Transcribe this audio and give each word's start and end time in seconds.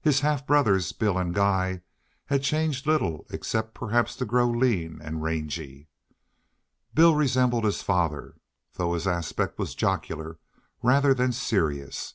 His 0.00 0.20
half 0.20 0.46
brothers, 0.46 0.92
Bill 0.92 1.18
and 1.18 1.34
Guy, 1.34 1.82
had 2.28 2.42
changed 2.42 2.86
but 2.86 2.92
little 2.92 3.26
except 3.28 3.74
perhaps 3.74 4.16
to 4.16 4.24
grow 4.24 4.48
lean 4.48 5.02
and 5.02 5.22
rangy. 5.22 5.90
Bill 6.94 7.14
resembled 7.14 7.64
his 7.64 7.82
father, 7.82 8.36
though 8.76 8.94
his 8.94 9.06
aspect 9.06 9.58
was 9.58 9.74
jocular 9.74 10.38
rather 10.82 11.12
than 11.12 11.30
serious. 11.30 12.14